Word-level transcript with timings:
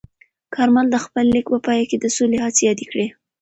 کارمل 0.55 0.87
د 0.91 0.97
خپل 1.05 1.25
لیک 1.33 1.45
په 1.53 1.59
پای 1.65 1.81
کې 1.89 1.97
د 1.99 2.05
سولې 2.15 2.37
هڅې 2.45 2.61
یادې 2.67 2.85
کړې. 2.91 3.07